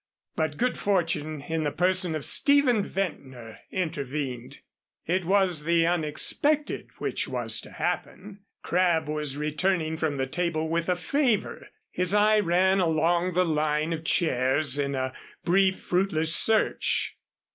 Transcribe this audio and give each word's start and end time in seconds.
But 0.35 0.57
good 0.57 0.79
fortune 0.79 1.41
in 1.41 1.63
the 1.63 1.71
person 1.71 2.15
of 2.15 2.25
Stephen 2.25 2.81
Ventnor 2.81 3.59
intervened. 3.69 4.61
It 5.05 5.25
was 5.25 5.63
the 5.63 5.85
unexpected 5.85 6.87
which 6.97 7.27
was 7.27 7.61
to 7.61 7.69
happen. 7.73 8.39
Crabb 8.63 9.07
was 9.07 9.37
returning 9.37 9.97
from 9.97 10.17
the 10.17 10.25
table 10.25 10.67
with 10.69 10.89
a 10.89 10.95
favor. 10.95 11.67
His 11.91 12.15
eye 12.15 12.39
ran 12.39 12.79
along 12.79 13.33
the 13.33 13.45
line 13.45 13.93
of 13.93 14.03
chairs 14.03 14.79
in 14.79 14.95
a 14.95 15.13
brief 15.45 15.79
fruitless 15.81 16.35
search. 16.35 17.15